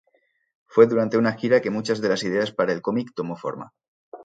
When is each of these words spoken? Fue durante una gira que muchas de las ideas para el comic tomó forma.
Fue 0.65 0.87
durante 0.87 1.15
una 1.19 1.33
gira 1.33 1.61
que 1.61 1.69
muchas 1.69 2.01
de 2.01 2.09
las 2.09 2.23
ideas 2.23 2.51
para 2.51 2.73
el 2.73 2.81
comic 2.81 3.11
tomó 3.13 3.35
forma. 3.35 3.71